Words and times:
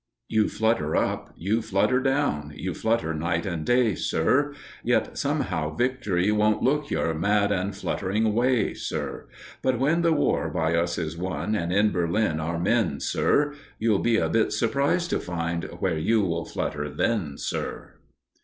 You 0.27 0.49
flutter 0.49 0.95
up, 0.95 1.31
you 1.37 1.61
flutter 1.61 1.99
down, 1.99 2.53
You 2.55 2.73
flutter 2.73 3.13
night 3.13 3.45
and 3.45 3.63
day, 3.63 3.93
Sir, 3.93 4.55
Yet 4.83 5.15
somehow 5.15 5.75
victory 5.75 6.31
won't 6.31 6.63
look 6.63 6.89
Your 6.89 7.13
mad 7.13 7.51
and 7.51 7.75
fluttering 7.75 8.33
way, 8.33 8.73
Sir, 8.73 9.27
But 9.61 9.77
when 9.77 10.01
the 10.01 10.11
war 10.11 10.49
by 10.49 10.75
us 10.75 10.97
is 10.97 11.15
won, 11.15 11.53
And 11.53 11.71
in 11.71 11.91
Berlin 11.91 12.39
our 12.39 12.57
men, 12.57 12.99
Sir, 12.99 13.53
You'll 13.77 13.99
be 13.99 14.17
a 14.17 14.27
bit 14.27 14.51
surprised 14.53 15.11
to 15.11 15.19
find 15.19 15.65
Where 15.79 15.99
you 15.99 16.21
will 16.23 16.45
flutter 16.45 16.89
then, 16.89 17.37
Sir. 17.37 17.93